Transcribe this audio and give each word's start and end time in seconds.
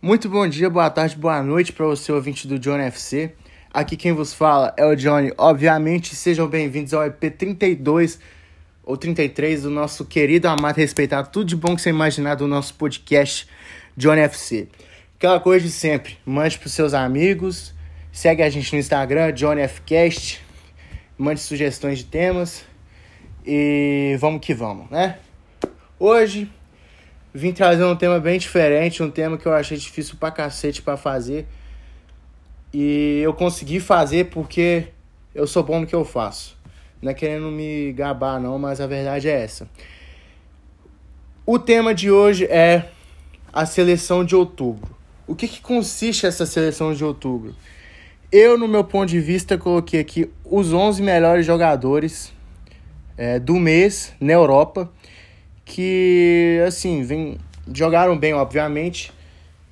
Muito 0.00 0.28
bom 0.28 0.46
dia, 0.46 0.70
boa 0.70 0.88
tarde, 0.88 1.16
boa 1.16 1.42
noite 1.42 1.72
para 1.72 1.84
você, 1.84 2.12
ouvinte 2.12 2.46
do 2.46 2.56
Johnny 2.56 2.84
FC. 2.84 3.32
Aqui 3.74 3.96
quem 3.96 4.12
vos 4.12 4.32
fala 4.32 4.72
é 4.76 4.86
o 4.86 4.94
Johnny. 4.94 5.32
Obviamente, 5.36 6.14
sejam 6.14 6.46
bem-vindos 6.46 6.94
ao 6.94 7.04
EP 7.04 7.36
32 7.36 8.20
ou 8.84 8.96
33 8.96 9.62
do 9.62 9.70
nosso 9.70 10.04
querido, 10.04 10.46
amado, 10.46 10.76
respeitado, 10.76 11.30
tudo 11.32 11.46
de 11.46 11.56
bom 11.56 11.74
que 11.74 11.82
você 11.82 11.90
imaginar 11.90 12.36
do 12.36 12.46
nosso 12.46 12.74
podcast 12.74 13.48
Johnny 13.96 14.20
FC. 14.20 14.68
Aquela 15.16 15.40
coisa 15.40 15.66
de 15.66 15.72
sempre, 15.72 16.16
mande 16.24 16.56
pros 16.60 16.74
seus 16.74 16.94
amigos, 16.94 17.74
segue 18.12 18.44
a 18.44 18.48
gente 18.48 18.72
no 18.72 18.78
Instagram, 18.78 19.32
Johnny 19.32 19.66
Fcast, 19.66 20.40
mande 21.18 21.40
sugestões 21.40 21.98
de 21.98 22.04
temas 22.04 22.64
e 23.44 24.16
vamos 24.20 24.46
que 24.46 24.54
vamos, 24.54 24.88
né? 24.90 25.18
Hoje 25.98 26.48
vim 27.32 27.52
trazer 27.52 27.84
um 27.84 27.96
tema 27.96 28.18
bem 28.18 28.38
diferente, 28.38 29.02
um 29.02 29.10
tema 29.10 29.36
que 29.36 29.46
eu 29.46 29.52
achei 29.52 29.76
difícil 29.76 30.16
pra 30.18 30.30
cacete 30.30 30.82
pra 30.82 30.96
fazer. 30.96 31.46
E 32.72 33.20
eu 33.22 33.32
consegui 33.32 33.80
fazer 33.80 34.26
porque 34.26 34.88
eu 35.34 35.46
sou 35.46 35.62
bom 35.62 35.80
no 35.80 35.86
que 35.86 35.94
eu 35.94 36.04
faço. 36.04 36.56
Não 37.00 37.10
é 37.10 37.14
querendo 37.14 37.50
me 37.50 37.92
gabar, 37.92 38.40
não, 38.40 38.58
mas 38.58 38.80
a 38.80 38.86
verdade 38.86 39.28
é 39.28 39.42
essa. 39.42 39.68
O 41.46 41.58
tema 41.58 41.94
de 41.94 42.10
hoje 42.10 42.44
é 42.46 42.90
a 43.52 43.64
seleção 43.64 44.24
de 44.24 44.34
outubro. 44.34 44.96
O 45.26 45.34
que, 45.34 45.46
que 45.46 45.60
consiste 45.60 46.26
essa 46.26 46.44
seleção 46.44 46.92
de 46.92 47.04
outubro? 47.04 47.54
Eu, 48.30 48.58
no 48.58 48.68
meu 48.68 48.84
ponto 48.84 49.08
de 49.08 49.20
vista, 49.20 49.56
coloquei 49.56 50.00
aqui 50.00 50.30
os 50.44 50.72
11 50.72 51.02
melhores 51.02 51.46
jogadores 51.46 52.32
é, 53.16 53.38
do 53.38 53.54
mês 53.54 54.12
na 54.20 54.32
Europa 54.32 54.90
que, 55.68 56.62
assim, 56.66 57.02
vem, 57.02 57.38
jogaram 57.72 58.18
bem, 58.18 58.32
obviamente, 58.32 59.12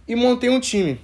e 0.07 0.15
montei 0.15 0.51
um 0.51 0.61
time. 0.61 1.01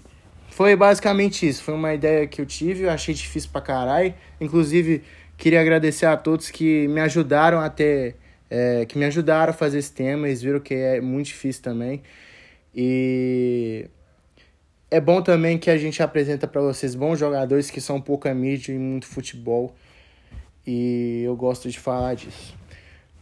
Foi 0.50 0.76
basicamente 0.76 1.48
isso. 1.48 1.62
Foi 1.62 1.72
uma 1.72 1.94
ideia 1.94 2.26
que 2.26 2.42
eu 2.42 2.46
tive, 2.46 2.84
eu 2.84 2.90
achei 2.90 3.14
difícil 3.14 3.48
pra 3.50 3.62
caralho. 3.62 4.14
Inclusive, 4.38 5.02
queria 5.38 5.62
agradecer 5.62 6.04
a 6.04 6.14
todos 6.16 6.50
que 6.50 6.86
me 6.88 7.00
ajudaram 7.00 7.58
até. 7.58 8.14
É, 8.50 8.84
que 8.84 8.98
me 8.98 9.06
ajudaram 9.06 9.50
a 9.50 9.54
fazer 9.54 9.78
esse 9.78 9.90
tema. 9.90 10.28
Eles 10.28 10.42
viram 10.42 10.60
que 10.60 10.74
é 10.74 11.00
muito 11.00 11.28
difícil 11.28 11.62
também. 11.62 12.02
E 12.74 13.88
é 14.90 15.00
bom 15.00 15.22
também 15.22 15.56
que 15.56 15.70
a 15.70 15.78
gente 15.78 16.02
apresenta 16.02 16.46
para 16.46 16.60
vocês 16.60 16.94
bons 16.94 17.18
jogadores 17.18 17.70
que 17.70 17.80
são 17.80 17.98
pouca 17.98 18.34
mídia 18.34 18.74
e 18.74 18.78
muito 18.78 19.06
futebol. 19.06 19.74
E 20.66 21.22
eu 21.24 21.34
gosto 21.34 21.70
de 21.70 21.80
falar 21.80 22.14
disso. 22.14 22.54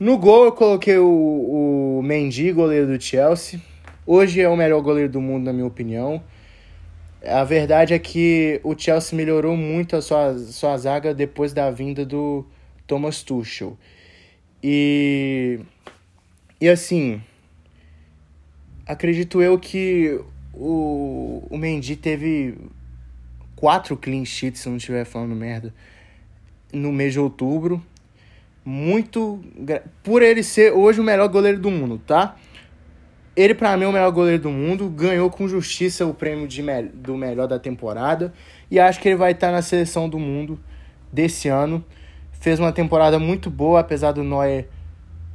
No 0.00 0.16
gol 0.16 0.46
eu 0.46 0.52
coloquei 0.52 0.96
o, 0.96 1.98
o 1.98 2.02
Mendy, 2.02 2.50
goleiro 2.52 2.86
do 2.86 2.98
Chelsea. 2.98 3.60
Hoje 4.06 4.40
é 4.40 4.48
o 4.48 4.56
melhor 4.56 4.80
goleiro 4.80 5.12
do 5.12 5.20
mundo, 5.20 5.44
na 5.44 5.52
minha 5.52 5.66
opinião. 5.66 6.24
A 7.22 7.44
verdade 7.44 7.92
é 7.92 7.98
que 7.98 8.62
o 8.64 8.74
Chelsea 8.74 9.14
melhorou 9.14 9.54
muito 9.58 9.94
a 9.94 10.00
sua, 10.00 10.38
sua 10.38 10.78
zaga 10.78 11.12
depois 11.12 11.52
da 11.52 11.70
vinda 11.70 12.06
do 12.06 12.46
Thomas 12.86 13.22
Tuchel. 13.22 13.76
E, 14.62 15.60
e 16.58 16.66
assim, 16.66 17.20
acredito 18.86 19.42
eu 19.42 19.58
que 19.58 20.18
o, 20.54 21.46
o 21.50 21.58
Mendy 21.58 21.94
teve 21.94 22.56
quatro 23.54 23.98
clean 23.98 24.24
sheets, 24.24 24.62
se 24.62 24.68
não 24.70 24.78
estiver 24.78 25.04
falando 25.04 25.36
merda, 25.36 25.74
no 26.72 26.90
mês 26.90 27.12
de 27.12 27.20
outubro 27.20 27.84
muito. 28.70 29.40
Por 30.02 30.22
ele 30.22 30.42
ser 30.42 30.72
hoje 30.72 31.00
o 31.00 31.04
melhor 31.04 31.28
goleiro 31.28 31.58
do 31.58 31.70
mundo, 31.70 32.00
tá? 32.06 32.36
Ele, 33.36 33.54
para 33.54 33.76
mim, 33.76 33.84
é 33.84 33.88
o 33.88 33.92
melhor 33.92 34.10
goleiro 34.12 34.42
do 34.42 34.50
mundo. 34.50 34.88
Ganhou 34.88 35.28
com 35.30 35.48
justiça 35.48 36.06
o 36.06 36.14
prêmio 36.14 36.46
de 36.46 36.62
me 36.62 36.82
do 36.82 37.16
melhor 37.16 37.48
da 37.48 37.58
temporada. 37.58 38.32
E 38.70 38.78
acho 38.78 39.00
que 39.00 39.08
ele 39.08 39.16
vai 39.16 39.32
estar 39.32 39.50
na 39.50 39.62
seleção 39.62 40.08
do 40.08 40.18
mundo 40.18 40.58
desse 41.12 41.48
ano. 41.48 41.84
Fez 42.32 42.58
uma 42.60 42.72
temporada 42.72 43.18
muito 43.18 43.50
boa, 43.50 43.80
apesar 43.80 44.12
do 44.12 44.22
Neuer 44.22 44.68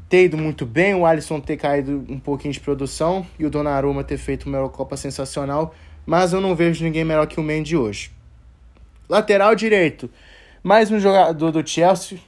ter 0.08 0.26
ido 0.26 0.38
muito 0.38 0.66
bem, 0.66 0.94
o 0.94 1.06
Alisson 1.06 1.40
ter 1.40 1.58
caído 1.58 2.06
um 2.08 2.20
pouquinho 2.20 2.54
de 2.54 2.59
produção 2.59 3.26
e 3.40 3.46
o 3.46 3.50
Donnarumma 3.50 4.04
ter 4.04 4.18
feito 4.18 4.46
uma 4.46 4.58
Eurocopa 4.58 4.96
sensacional. 4.96 5.74
Mas 6.06 6.32
eu 6.32 6.40
não 6.40 6.56
vejo 6.56 6.84
ninguém 6.84 7.04
melhor 7.04 7.26
que 7.26 7.40
o 7.40 7.44
Mendy 7.44 7.76
hoje. 7.76 8.12
Lateral 9.09 9.56
direito. 9.56 10.09
Mais 10.64 10.92
um 10.92 11.00
jogador 11.00 11.52
do 11.52 11.68
Chelsea, 11.68 12.20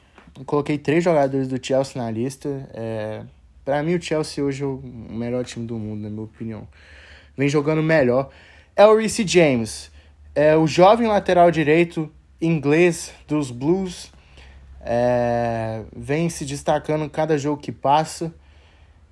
coloquei 0.45 0.77
três 0.77 1.03
jogadores 1.03 1.47
do 1.47 1.63
Chelsea 1.63 2.01
na 2.01 2.09
lista. 2.09 2.69
É, 2.73 3.21
para 3.63 3.81
mim, 3.83 3.95
o 3.95 4.01
Chelsea 4.01 4.43
hoje 4.43 4.63
é 4.63 4.65
o 4.65 4.81
melhor 5.09 5.43
time 5.43 5.65
do 5.65 5.77
mundo, 5.77 6.01
na 6.01 6.09
minha 6.09 6.23
opinião. 6.23 6.67
Vem 7.35 7.49
jogando 7.49 7.83
melhor. 7.83 8.29
É 8.75 8.85
o 8.85 8.95
Reece 8.95 9.25
James, 9.27 9.91
é 10.33 10.55
o 10.55 10.67
jovem 10.67 11.07
lateral 11.07 11.49
direito 11.49 12.11
inglês 12.41 13.13
dos 13.27 13.51
Blues. 13.51 14.11
É, 14.81 15.83
vem 15.95 16.29
se 16.29 16.45
destacando 16.45 17.09
cada 17.09 17.37
jogo 17.37 17.61
que 17.61 17.71
passa. 17.71 18.33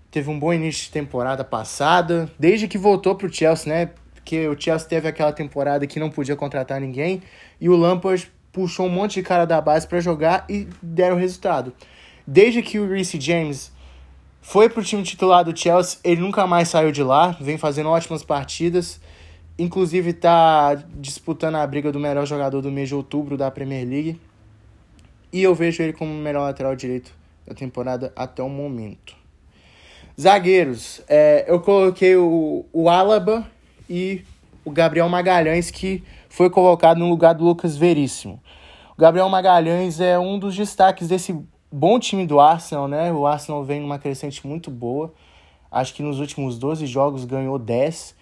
Teve 0.09 0.29
um 0.29 0.39
bom 0.39 0.53
início 0.53 0.85
de 0.85 0.91
temporada 0.91 1.43
passada, 1.43 2.31
desde 2.39 2.67
que 2.67 2.77
voltou 2.77 3.15
para 3.15 3.27
o 3.27 3.33
Chelsea, 3.33 3.73
né? 3.73 3.91
Porque 4.13 4.47
o 4.47 4.59
Chelsea 4.59 4.87
teve 4.87 5.07
aquela 5.07 5.33
temporada 5.33 5.85
que 5.85 5.99
não 5.99 6.09
podia 6.09 6.35
contratar 6.35 6.79
ninguém 6.79 7.21
e 7.59 7.67
o 7.67 7.75
Lampard 7.75 8.31
puxou 8.55 8.85
um 8.85 8.89
monte 8.89 9.15
de 9.15 9.21
cara 9.21 9.43
da 9.43 9.59
base 9.59 9.85
para 9.85 9.99
jogar 9.99 10.45
e 10.49 10.65
deram 10.81 11.17
resultado. 11.17 11.73
Desde 12.25 12.61
que 12.61 12.79
o 12.79 12.87
Reece 12.87 13.19
James 13.19 13.69
foi 14.41 14.69
pro 14.69 14.81
time 14.81 15.03
titular 15.03 15.43
do 15.43 15.55
Chelsea, 15.55 15.99
ele 16.05 16.21
nunca 16.21 16.47
mais 16.47 16.69
saiu 16.69 16.89
de 16.89 17.03
lá, 17.03 17.35
vem 17.41 17.57
fazendo 17.57 17.89
ótimas 17.89 18.23
partidas. 18.23 19.01
Inclusive 19.59 20.13
tá 20.13 20.75
disputando 20.95 21.55
a 21.55 21.67
briga 21.67 21.91
do 21.91 21.99
melhor 21.99 22.25
jogador 22.25 22.61
do 22.61 22.71
mês 22.71 22.87
de 22.87 22.95
outubro 22.95 23.35
da 23.35 23.51
Premier 23.51 23.85
League. 23.85 24.21
E 25.33 25.43
eu 25.43 25.53
vejo 25.53 25.83
ele 25.83 25.91
como 25.91 26.13
o 26.13 26.17
melhor 26.17 26.43
lateral 26.43 26.77
direito 26.77 27.11
da 27.45 27.53
temporada 27.53 28.13
até 28.15 28.41
o 28.41 28.47
momento. 28.47 29.17
Zagueiros, 30.19 31.01
é, 31.09 31.43
eu 31.45 31.59
coloquei 31.59 32.15
o, 32.15 32.65
o 32.71 32.89
Alaba 32.89 33.45
e 33.89 34.23
o 34.63 34.71
Gabriel 34.71 35.09
Magalhães, 35.09 35.69
que 35.69 36.01
foi 36.35 36.49
colocado 36.49 36.97
no 36.97 37.07
lugar 37.07 37.33
do 37.33 37.45
Lucas 37.45 37.77
Veríssimo. 37.77 38.41
O 38.97 38.99
Gabriel 38.99 39.29
Magalhães 39.29 40.01
é 40.01 40.19
um 40.19 40.37
dos 40.37 40.53
destaques 40.53 41.07
desse 41.07 41.33
bom 41.71 41.97
time 41.97 42.27
do 42.27 42.41
Arsenal, 42.41 42.89
né? 42.89 43.09
O 43.13 43.25
Arsenal 43.25 43.63
vem 43.63 43.79
numa 43.79 43.97
crescente 43.97 44.45
muito 44.45 44.69
boa. 44.69 45.13
Acho 45.71 45.93
que 45.93 46.03
nos 46.03 46.19
últimos 46.19 46.59
12 46.59 46.85
jogos 46.87 47.23
ganhou 47.23 47.57
10. 47.57 48.17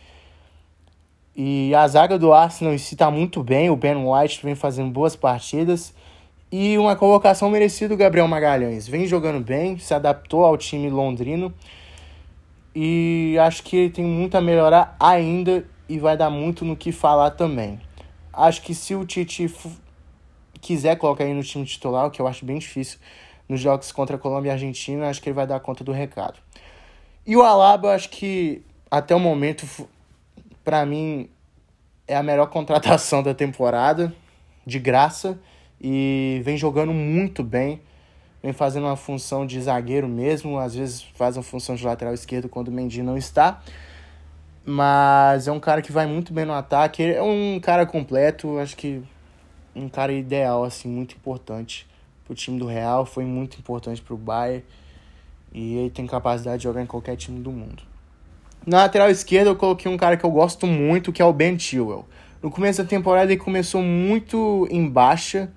E 1.35 1.73
a 1.73 1.87
zaga 1.87 2.19
do 2.19 2.31
Arsenal 2.31 2.75
em 2.75 2.77
si 2.77 2.95
tá 2.95 3.09
muito 3.09 3.41
bem. 3.41 3.71
O 3.71 3.75
Ben 3.75 3.95
White 3.95 4.45
vem 4.45 4.53
fazendo 4.53 4.91
boas 4.91 5.15
partidas. 5.15 5.91
E 6.51 6.77
uma 6.77 6.95
colocação 6.95 7.49
merecida 7.49 7.95
do 7.95 7.97
Gabriel 7.97 8.27
Magalhães. 8.27 8.87
Vem 8.87 9.07
jogando 9.07 9.43
bem, 9.43 9.79
se 9.79 9.91
adaptou 9.91 10.45
ao 10.45 10.55
time 10.55 10.87
londrino. 10.87 11.51
E 12.75 13.35
acho 13.41 13.63
que 13.63 13.75
ele 13.75 13.89
tem 13.89 14.05
muito 14.05 14.35
a 14.35 14.41
melhorar 14.41 14.95
ainda 14.99 15.65
e 15.89 15.97
vai 15.97 16.15
dar 16.15 16.29
muito 16.29 16.63
no 16.63 16.75
que 16.75 16.91
falar 16.91 17.31
também. 17.31 17.79
Acho 18.33 18.61
que 18.63 18.73
se 18.73 18.95
o 18.95 19.05
Tite 19.05 19.53
quiser 20.59 20.97
colocar 20.97 21.23
ele 21.23 21.35
no 21.35 21.43
time 21.43 21.65
titular, 21.65 22.07
o 22.07 22.11
que 22.11 22.21
eu 22.21 22.27
acho 22.27 22.43
bem 22.43 22.57
difícil 22.57 22.97
nos 23.47 23.59
jogos 23.59 23.91
contra 23.91 24.15
a 24.15 24.19
Colômbia 24.19 24.49
e 24.49 24.51
a 24.51 24.53
Argentina, 24.53 25.09
acho 25.09 25.21
que 25.21 25.29
ele 25.29 25.35
vai 25.35 25.45
dar 25.45 25.59
conta 25.59 25.83
do 25.83 25.91
recado. 25.91 26.39
E 27.25 27.35
o 27.35 27.41
Alaba, 27.41 27.93
acho 27.93 28.09
que 28.09 28.63
até 28.89 29.15
o 29.15 29.19
momento, 29.19 29.67
para 30.63 30.85
mim, 30.85 31.29
é 32.07 32.15
a 32.15 32.23
melhor 32.23 32.47
contratação 32.51 33.21
da 33.21 33.33
temporada, 33.33 34.13
de 34.65 34.79
graça, 34.79 35.39
e 35.79 36.41
vem 36.43 36.57
jogando 36.57 36.93
muito 36.93 37.43
bem, 37.43 37.81
vem 38.41 38.53
fazendo 38.53 38.85
uma 38.85 38.95
função 38.95 39.45
de 39.45 39.61
zagueiro 39.61 40.07
mesmo, 40.07 40.57
às 40.57 40.73
vezes 40.73 41.01
faz 41.13 41.35
uma 41.37 41.43
função 41.43 41.75
de 41.75 41.85
lateral 41.85 42.13
esquerdo 42.13 42.47
quando 42.47 42.69
o 42.69 42.71
Mendy 42.71 43.03
não 43.03 43.17
está. 43.17 43.61
Mas 44.65 45.47
é 45.47 45.51
um 45.51 45.59
cara 45.59 45.81
que 45.81 45.91
vai 45.91 46.05
muito 46.05 46.31
bem 46.33 46.45
no 46.45 46.53
ataque. 46.53 47.03
é 47.03 47.21
um 47.21 47.59
cara 47.59 47.85
completo, 47.85 48.57
acho 48.59 48.77
que 48.77 49.01
um 49.75 49.89
cara 49.89 50.13
ideal, 50.13 50.63
assim, 50.63 50.87
muito 50.87 51.15
importante 51.15 51.87
pro 52.25 52.33
time 52.33 52.59
do 52.59 52.65
Real. 52.65 53.05
Foi 53.05 53.25
muito 53.25 53.57
importante 53.57 54.01
pro 54.01 54.15
Bayern. 54.15 54.63
E 55.53 55.75
ele 55.75 55.89
tem 55.89 56.07
capacidade 56.07 56.57
de 56.57 56.63
jogar 56.63 56.81
em 56.81 56.85
qualquer 56.85 57.15
time 57.15 57.39
do 57.39 57.51
mundo. 57.51 57.83
Na 58.65 58.77
lateral 58.77 59.09
esquerda 59.09 59.49
eu 59.49 59.55
coloquei 59.55 59.91
um 59.91 59.97
cara 59.97 60.15
que 60.15 60.23
eu 60.23 60.31
gosto 60.31 60.65
muito, 60.65 61.11
que 61.11 61.21
é 61.21 61.25
o 61.25 61.33
Ben 61.33 61.59
Chilwell. 61.59 62.05
No 62.41 62.49
começo 62.49 62.81
da 62.81 62.87
temporada 62.87 63.31
ele 63.31 63.39
começou 63.39 63.81
muito 63.81 64.67
em 64.71 64.89
baixa. 64.89 65.51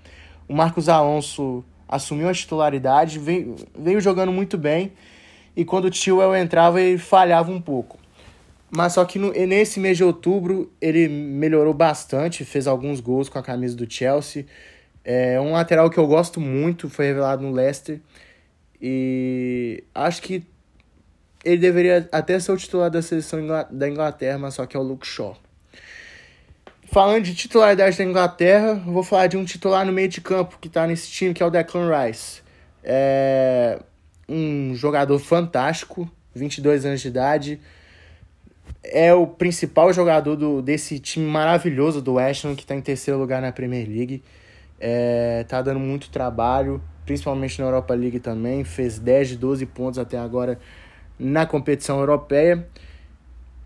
O 0.48 0.54
Marcos 0.54 0.88
Alonso 0.88 1.64
assumiu 1.88 2.28
a 2.28 2.34
titularidade, 2.34 3.18
veio, 3.18 3.54
veio 3.78 4.00
jogando 4.00 4.32
muito 4.32 4.58
bem. 4.58 4.92
E 5.56 5.64
quando 5.64 5.86
o 5.86 5.92
Chilwell 5.92 6.34
entrava, 6.36 6.80
ele 6.80 6.98
falhava 6.98 7.50
um 7.50 7.60
pouco. 7.60 7.96
Mas 8.70 8.94
só 8.94 9.04
que 9.04 9.18
no, 9.18 9.32
nesse 9.32 9.78
mês 9.78 9.96
de 9.96 10.04
outubro 10.04 10.72
ele 10.80 11.08
melhorou 11.08 11.72
bastante, 11.72 12.44
fez 12.44 12.66
alguns 12.66 13.00
gols 13.00 13.28
com 13.28 13.38
a 13.38 13.42
camisa 13.42 13.76
do 13.76 13.90
Chelsea. 13.90 14.46
É 15.04 15.40
um 15.40 15.52
lateral 15.52 15.88
que 15.88 15.98
eu 15.98 16.06
gosto 16.06 16.40
muito, 16.40 16.88
foi 16.88 17.06
revelado 17.06 17.42
no 17.42 17.52
Leicester. 17.52 18.00
E 18.80 19.84
acho 19.94 20.20
que 20.20 20.44
ele 21.44 21.58
deveria 21.58 22.08
até 22.10 22.38
ser 22.40 22.50
o 22.50 22.56
titular 22.56 22.90
da 22.90 23.00
seleção 23.00 23.40
da 23.70 23.88
Inglaterra, 23.88 24.36
mas 24.36 24.54
só 24.54 24.66
que 24.66 24.76
é 24.76 24.80
o 24.80 24.82
Luke 24.82 25.06
Shaw. 25.06 25.36
Falando 26.90 27.24
de 27.24 27.34
titularidade 27.34 27.96
da 27.98 28.04
Inglaterra, 28.04 28.74
vou 28.74 29.02
falar 29.02 29.28
de 29.28 29.36
um 29.36 29.44
titular 29.44 29.84
no 29.86 29.92
meio 29.92 30.08
de 30.08 30.20
campo 30.20 30.58
que 30.60 30.68
está 30.68 30.86
nesse 30.86 31.08
time, 31.08 31.34
que 31.34 31.42
é 31.42 31.46
o 31.46 31.50
Declan 31.50 31.88
Rice. 31.88 32.42
É 32.82 33.78
um 34.28 34.74
jogador 34.74 35.18
fantástico, 35.18 36.10
22 36.34 36.84
anos 36.84 37.00
de 37.00 37.08
idade. 37.08 37.60
É 38.92 39.12
o 39.14 39.26
principal 39.26 39.92
jogador 39.92 40.36
do, 40.36 40.62
desse 40.62 40.98
time 40.98 41.26
maravilhoso 41.26 42.00
do 42.00 42.14
West 42.14 42.44
Ham, 42.44 42.54
que 42.54 42.62
está 42.62 42.74
em 42.74 42.80
terceiro 42.80 43.18
lugar 43.18 43.42
na 43.42 43.52
Premier 43.52 43.86
League. 43.88 44.22
É, 44.78 45.44
tá 45.48 45.62
dando 45.62 45.80
muito 45.80 46.10
trabalho, 46.10 46.82
principalmente 47.04 47.58
na 47.60 47.66
Europa 47.66 47.94
League 47.94 48.20
também. 48.20 48.64
Fez 48.64 48.98
10 48.98 49.30
de 49.30 49.36
12 49.36 49.66
pontos 49.66 49.98
até 49.98 50.18
agora 50.18 50.58
na 51.18 51.46
competição 51.46 51.98
europeia. 51.98 52.66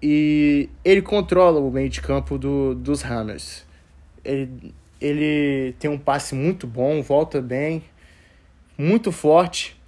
E 0.02 0.68
ele 0.84 1.02
controla 1.02 1.60
o 1.60 1.70
meio 1.70 1.88
de 1.88 2.00
campo 2.00 2.38
do, 2.38 2.74
dos 2.74 3.04
Hammers. 3.04 3.66
Ele, 4.24 4.74
ele 5.00 5.74
tem 5.78 5.90
um 5.90 5.98
passe 5.98 6.34
muito 6.34 6.66
bom, 6.66 7.02
volta 7.02 7.40
bem, 7.40 7.82
muito 8.78 9.12
forte 9.12 9.78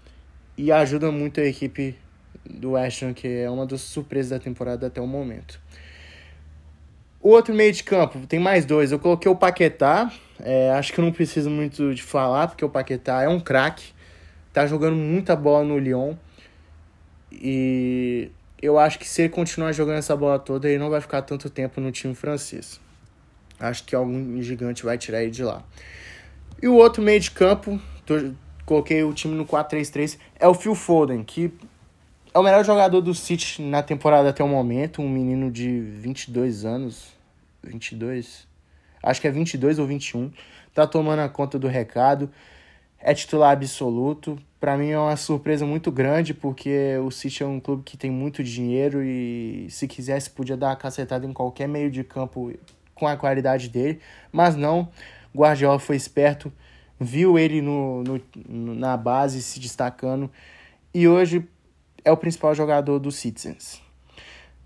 e 0.56 0.70
ajuda 0.70 1.10
muito 1.10 1.40
a 1.40 1.44
equipe 1.44 1.96
do 2.44 2.76
Ham, 2.76 3.14
que 3.14 3.28
é 3.28 3.50
uma 3.50 3.66
das 3.66 3.80
surpresas 3.80 4.30
da 4.30 4.38
temporada 4.38 4.86
até 4.86 5.00
o 5.00 5.06
momento. 5.06 5.60
O 7.20 7.30
outro 7.30 7.54
meio 7.54 7.72
de 7.72 7.84
campo, 7.84 8.26
tem 8.26 8.40
mais 8.40 8.64
dois. 8.64 8.90
Eu 8.90 8.98
coloquei 8.98 9.30
o 9.30 9.36
Paquetá, 9.36 10.12
é, 10.40 10.70
acho 10.72 10.92
que 10.92 10.98
eu 10.98 11.04
não 11.04 11.12
preciso 11.12 11.48
muito 11.48 11.94
de 11.94 12.02
falar, 12.02 12.48
porque 12.48 12.64
o 12.64 12.68
Paquetá 12.68 13.22
é 13.22 13.28
um 13.28 13.38
craque, 13.38 13.92
tá 14.52 14.66
jogando 14.66 14.96
muita 14.96 15.36
bola 15.36 15.64
no 15.64 15.78
Lyon. 15.78 16.14
E 17.30 18.30
eu 18.60 18.78
acho 18.78 18.98
que 18.98 19.08
se 19.08 19.22
ele 19.22 19.28
continuar 19.28 19.72
jogando 19.72 19.98
essa 19.98 20.16
bola 20.16 20.38
toda, 20.38 20.68
ele 20.68 20.78
não 20.78 20.90
vai 20.90 21.00
ficar 21.00 21.22
tanto 21.22 21.48
tempo 21.48 21.80
no 21.80 21.92
time 21.92 22.14
francês. 22.14 22.80
Acho 23.58 23.84
que 23.84 23.94
algum 23.94 24.42
gigante 24.42 24.84
vai 24.84 24.98
tirar 24.98 25.22
ele 25.22 25.30
de 25.30 25.44
lá. 25.44 25.62
E 26.60 26.66
o 26.66 26.74
outro 26.74 27.02
meio 27.02 27.20
de 27.20 27.30
campo, 27.30 27.80
tô, 28.04 28.32
coloquei 28.66 29.04
o 29.04 29.12
time 29.12 29.34
no 29.34 29.46
4-3-3, 29.46 30.18
é 30.38 30.48
o 30.48 30.54
Phil 30.54 30.74
Foden, 30.74 31.22
que 31.22 31.52
é 32.34 32.38
o 32.38 32.42
melhor 32.42 32.64
jogador 32.64 33.00
do 33.00 33.14
City 33.14 33.60
na 33.60 33.82
temporada 33.82 34.30
até 34.30 34.42
o 34.42 34.48
momento, 34.48 35.02
um 35.02 35.08
menino 35.08 35.50
de 35.50 35.80
22 35.80 36.64
anos, 36.64 37.12
22, 37.62 38.48
acho 39.02 39.20
que 39.20 39.28
é 39.28 39.30
22 39.30 39.78
ou 39.78 39.86
21, 39.86 40.32
tá 40.74 40.86
tomando 40.86 41.20
a 41.20 41.28
conta 41.28 41.58
do 41.58 41.68
recado, 41.68 42.30
é 42.98 43.12
titular 43.12 43.52
absoluto, 43.52 44.38
para 44.58 44.78
mim 44.78 44.90
é 44.90 44.98
uma 44.98 45.16
surpresa 45.16 45.66
muito 45.66 45.92
grande, 45.92 46.32
porque 46.32 46.96
o 47.04 47.10
City 47.10 47.42
é 47.42 47.46
um 47.46 47.60
clube 47.60 47.82
que 47.82 47.98
tem 47.98 48.10
muito 48.10 48.42
dinheiro 48.42 49.02
e 49.02 49.66
se 49.68 49.86
quisesse 49.86 50.30
podia 50.30 50.56
dar 50.56 50.68
uma 50.68 50.76
cacetada 50.76 51.26
em 51.26 51.32
qualquer 51.32 51.68
meio 51.68 51.90
de 51.90 52.02
campo 52.02 52.52
com 52.94 53.06
a 53.06 53.16
qualidade 53.16 53.68
dele, 53.68 54.00
mas 54.30 54.56
não. 54.56 54.88
Guardiola 55.34 55.78
foi 55.78 55.96
esperto, 55.96 56.52
viu 56.98 57.38
ele 57.38 57.60
no, 57.60 58.04
no, 58.04 58.74
na 58.74 58.96
base 58.96 59.42
se 59.42 59.58
destacando. 59.58 60.30
E 60.94 61.08
hoje 61.08 61.48
é 62.04 62.10
o 62.12 62.16
principal 62.16 62.54
jogador 62.54 62.98
do 62.98 63.10
Citizens. 63.10 63.80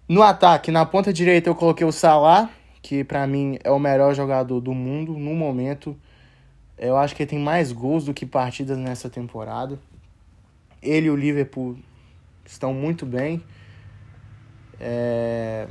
No 0.09 0.23
ataque, 0.23 0.71
na 0.71 0.87
ponta 0.87 1.13
direita 1.13 1.51
eu 1.51 1.55
coloquei 1.55 1.87
o 1.87 1.93
Salah, 1.93 2.49
que 2.81 3.03
para 3.03 3.27
mim 3.27 3.59
é 3.65 3.71
o 3.71 3.79
melhor 3.79 4.15
jogador 4.15 4.61
do 4.61 4.73
mundo 4.73 5.13
no 5.19 5.35
momento. 5.35 5.97
Eu 6.79 6.97
acho 6.97 7.17
que 7.17 7.23
ele 7.23 7.31
tem 7.31 7.39
mais 7.39 7.73
gols 7.73 8.05
do 8.05 8.15
que 8.15 8.25
partidas 8.25 8.79
nessa 8.79 9.11
temporada. 9.11 9.79
Ele 10.81 11.07
e 11.07 11.11
o 11.11 11.17
Liverpool 11.17 11.77
estão 12.45 12.73
muito 12.73 13.05
bem. 13.05 13.43
É... 14.79 15.67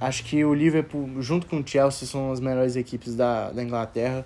Acho 0.00 0.22
que 0.22 0.44
o 0.44 0.54
Liverpool, 0.54 1.20
junto 1.20 1.46
com 1.46 1.58
o 1.58 1.66
Chelsea, 1.66 2.06
são 2.06 2.30
as 2.30 2.38
melhores 2.38 2.76
equipes 2.76 3.16
da, 3.16 3.50
da 3.50 3.62
Inglaterra. 3.64 4.24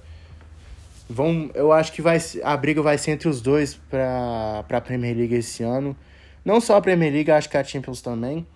Vão, 1.09 1.51
eu 1.55 1.73
acho 1.73 1.93
que 1.93 2.03
vai, 2.03 2.19
a 2.45 2.57
briga 2.57 2.83
vai 2.83 2.99
ser 2.99 3.13
entre 3.13 3.29
os 3.29 3.41
dois 3.41 3.75
para 3.75 4.65
a 4.69 4.81
Premier 4.83 5.17
League 5.17 5.35
esse 5.35 5.63
ano. 5.63 5.97
Não 6.45 6.61
só 6.61 6.77
a 6.77 6.81
Premier 6.81 7.13
League, 7.13 7.31
acho 7.31 7.49
que 7.49 7.57
a 7.57 7.65
Champions 7.65 8.01
também. 8.01 8.47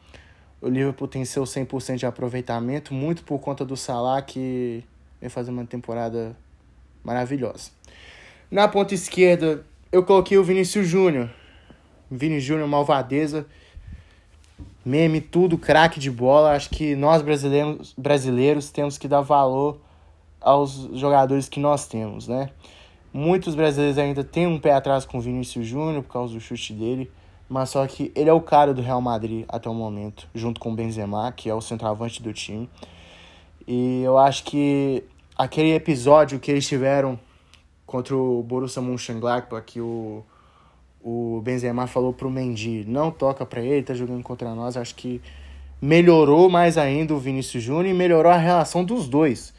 O 0.60 0.68
Liverpool 0.68 1.06
tem 1.06 1.24
seu 1.24 1.44
100% 1.44 1.96
de 1.96 2.06
aproveitamento, 2.06 2.92
muito 2.92 3.22
por 3.22 3.38
conta 3.38 3.64
do 3.64 3.76
Salah, 3.76 4.22
que 4.22 4.82
vem 5.20 5.30
fazer 5.30 5.50
uma 5.50 5.64
temporada 5.64 6.36
maravilhosa. 7.04 7.70
Na 8.50 8.66
ponta 8.66 8.94
esquerda, 8.94 9.64
eu 9.92 10.02
coloquei 10.04 10.36
o 10.38 10.44
Vinícius 10.44 10.88
Júnior. 10.88 11.30
Vini 12.10 12.40
Júnior, 12.40 12.68
malvadeza. 12.68 13.46
Meme, 14.84 15.20
tudo, 15.20 15.58
craque 15.58 15.98
de 15.98 16.10
bola. 16.10 16.52
Acho 16.52 16.70
que 16.70 16.94
nós 16.94 17.22
brasileiros, 17.22 17.94
brasileiros 17.96 18.70
temos 18.70 18.96
que 18.98 19.08
dar 19.08 19.20
valor 19.20 19.80
aos 20.40 20.88
jogadores 20.92 21.48
que 21.48 21.58
nós 21.58 21.88
temos, 21.88 22.28
né? 22.28 22.50
Muitos 23.12 23.54
brasileiros 23.54 23.98
ainda 23.98 24.22
têm 24.22 24.46
um 24.46 24.58
pé 24.58 24.72
atrás 24.72 25.04
com 25.04 25.18
o 25.18 25.20
Vinícius 25.20 25.66
Júnior 25.66 26.02
por 26.02 26.12
causa 26.12 26.34
do 26.34 26.40
chute 26.40 26.72
dele, 26.72 27.10
mas 27.48 27.70
só 27.70 27.87
que 27.87 28.12
ele 28.14 28.28
é 28.28 28.32
o 28.32 28.40
cara 28.40 28.75
do 28.75 28.82
Real 28.82 29.00
Madrid 29.00 29.44
até 29.48 29.69
o 29.69 29.75
momento, 29.75 30.28
junto 30.34 30.60
com 30.60 30.72
o 30.72 30.75
Benzema, 30.75 31.32
que 31.32 31.48
é 31.48 31.54
o 31.54 31.60
centroavante 31.60 32.22
do 32.22 32.32
time. 32.32 32.69
E 33.66 34.02
eu 34.02 34.19
acho 34.19 34.44
que 34.44 35.04
aquele 35.37 35.75
episódio 35.75 36.38
que 36.38 36.50
eles 36.50 36.66
tiveram 36.66 37.19
contra 37.87 38.16
o 38.16 38.43
Borussia 38.43 38.82
Mönchengladbach, 38.82 39.64
que 39.64 39.81
o, 39.81 40.25
o 41.02 41.40
Benzema 41.44 41.87
falou 41.87 42.12
pro 42.12 42.31
Mendy, 42.31 42.84
não 42.87 43.10
toca 43.10 43.46
para 43.46 43.60
ele, 43.60 43.82
tá 43.82 43.94
jogando 43.94 44.22
contra 44.22 44.54
nós, 44.54 44.76
acho 44.76 44.94
que 44.94 45.20
melhorou 45.81 46.48
mais 46.48 46.76
ainda 46.76 47.14
o 47.14 47.19
Vinícius 47.19 47.62
Júnior 47.62 47.87
e 47.87 47.94
melhorou 47.94 48.32
a 48.32 48.37
relação 48.37 48.84
dos 48.84 49.08
dois. 49.08 49.54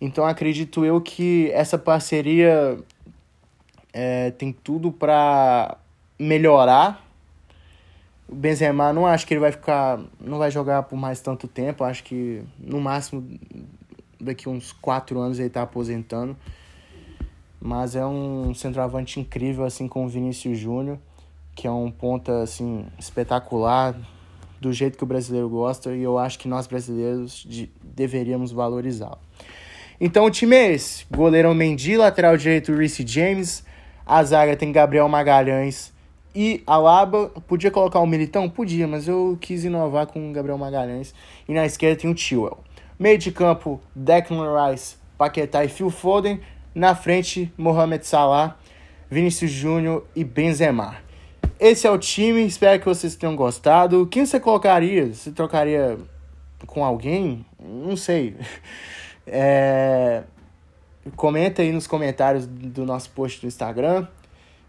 Então 0.00 0.26
acredito 0.26 0.84
eu 0.84 1.00
que 1.00 1.50
essa 1.52 1.78
parceria 1.78 2.78
é, 3.92 4.30
tem 4.32 4.52
tudo 4.52 4.90
para 4.92 5.78
melhorar. 6.18 7.02
O 8.28 8.34
Benzema 8.34 8.92
não 8.92 9.06
acho 9.06 9.26
que 9.26 9.34
ele 9.34 9.40
vai 9.40 9.52
ficar, 9.52 10.00
não 10.18 10.38
vai 10.38 10.50
jogar 10.50 10.84
por 10.84 10.96
mais 10.96 11.20
tanto 11.20 11.46
tempo. 11.46 11.84
Acho 11.84 12.02
que 12.02 12.42
no 12.58 12.80
máximo 12.80 13.26
daqui 14.20 14.48
uns 14.48 14.72
quatro 14.72 15.20
anos 15.20 15.38
ele 15.38 15.48
está 15.48 15.62
aposentando. 15.62 16.36
Mas 17.60 17.96
é 17.96 18.04
um 18.04 18.52
centroavante 18.54 19.20
incrível, 19.20 19.64
assim 19.64 19.88
como 19.88 20.06
o 20.06 20.08
Vinícius 20.08 20.58
Júnior, 20.58 20.98
que 21.54 21.66
é 21.66 21.70
um 21.70 21.90
ponta 21.90 22.42
assim, 22.42 22.86
espetacular, 22.98 23.94
do 24.60 24.72
jeito 24.72 24.98
que 24.98 25.04
o 25.04 25.06
brasileiro 25.06 25.48
gosta, 25.48 25.94
e 25.94 26.02
eu 26.02 26.18
acho 26.18 26.38
que 26.38 26.48
nós 26.48 26.66
brasileiros 26.66 27.44
de, 27.46 27.70
deveríamos 27.82 28.52
valorizá-lo. 28.52 29.18
Então 30.00 30.26
o 30.26 30.30
time 30.30 30.56
é 30.56 30.72
esse: 30.72 31.06
goleirão 31.10 31.54
Mendy, 31.54 31.96
lateral 31.96 32.36
direito 32.36 32.74
Reece 32.74 33.06
James, 33.06 33.64
a 34.04 34.22
zaga 34.22 34.56
tem 34.56 34.72
Gabriel 34.72 35.08
Magalhães 35.08 35.93
e 36.34 36.62
Alaba. 36.66 37.28
Podia 37.46 37.70
colocar 37.70 38.00
o 38.00 38.06
Militão? 38.06 38.48
Podia, 38.48 38.88
mas 38.88 39.06
eu 39.06 39.38
quis 39.40 39.64
inovar 39.64 40.06
com 40.06 40.30
o 40.30 40.32
Gabriel 40.32 40.58
Magalhães. 40.58 41.14
E 41.48 41.52
na 41.52 41.64
esquerda 41.64 42.00
tem 42.00 42.10
o 42.10 42.16
Chilwell. 42.16 42.58
Meio 42.98 43.18
de 43.18 43.30
campo, 43.30 43.80
Declan 43.94 44.70
Rice, 44.70 44.96
Paquetá 45.16 45.64
e 45.64 45.68
Phil 45.68 45.90
Foden. 45.90 46.40
Na 46.74 46.94
frente, 46.94 47.52
Mohamed 47.56 48.04
Salah, 48.04 48.58
Vinícius 49.08 49.50
Júnior 49.50 50.04
e 50.14 50.24
Benzema. 50.24 50.96
Esse 51.60 51.86
é 51.86 51.90
o 51.90 51.96
time, 51.96 52.44
espero 52.44 52.80
que 52.80 52.86
vocês 52.86 53.14
tenham 53.14 53.36
gostado. 53.36 54.06
Quem 54.08 54.26
você 54.26 54.40
colocaria? 54.40 55.12
Você 55.12 55.30
trocaria 55.30 55.96
com 56.66 56.84
alguém? 56.84 57.44
Não 57.58 57.96
sei. 57.96 58.36
É... 59.26 60.24
Comenta 61.16 61.62
aí 61.62 61.72
nos 61.72 61.86
comentários 61.86 62.46
do 62.46 62.84
nosso 62.84 63.08
post 63.08 63.40
do 63.40 63.46
Instagram. 63.46 64.06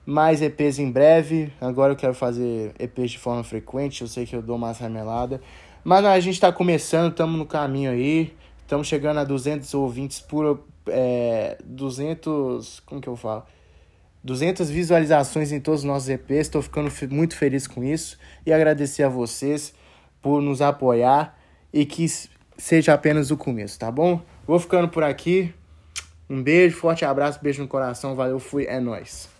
Mais 0.05 0.41
EPs 0.41 0.79
em 0.79 0.91
breve. 0.91 1.51
Agora 1.59 1.93
eu 1.93 1.95
quero 1.95 2.13
fazer 2.13 2.73
EPs 2.77 3.11
de 3.11 3.19
forma 3.19 3.43
frequente. 3.43 4.01
Eu 4.01 4.07
sei 4.07 4.25
que 4.25 4.35
eu 4.35 4.41
dou 4.41 4.57
mais 4.57 4.77
ramelada. 4.77 5.41
Mas 5.83 6.05
a 6.05 6.19
gente 6.19 6.35
está 6.35 6.51
começando, 6.51 7.11
estamos 7.11 7.37
no 7.37 7.45
caminho 7.45 7.91
aí. 7.91 8.33
Estamos 8.61 8.87
chegando 8.87 9.19
a 9.19 9.23
200 9.23 9.73
ouvintes 9.73 10.19
por. 10.19 10.63
É, 10.87 11.57
200. 11.63 12.81
Como 12.81 13.01
que 13.01 13.07
eu 13.07 13.15
falo? 13.15 13.43
200 14.23 14.69
visualizações 14.69 15.51
em 15.51 15.59
todos 15.59 15.81
os 15.81 15.85
nossos 15.85 16.09
EPs. 16.09 16.47
Estou 16.47 16.61
ficando 16.61 16.91
muito 17.11 17.35
feliz 17.35 17.67
com 17.67 17.83
isso. 17.83 18.17
E 18.45 18.51
agradecer 18.51 19.03
a 19.03 19.09
vocês 19.09 19.73
por 20.21 20.41
nos 20.41 20.61
apoiar. 20.61 21.37
E 21.73 21.85
que 21.85 22.05
seja 22.57 22.93
apenas 22.93 23.31
o 23.31 23.37
começo, 23.37 23.77
tá 23.77 23.91
bom? 23.91 24.21
Vou 24.47 24.59
ficando 24.59 24.87
por 24.89 25.03
aqui. 25.03 25.53
Um 26.29 26.41
beijo, 26.41 26.77
forte 26.77 27.05
abraço, 27.05 27.39
beijo 27.41 27.61
no 27.61 27.67
coração. 27.67 28.15
Valeu, 28.15 28.39
fui, 28.39 28.65
é 28.65 28.79
nóis. 28.79 29.34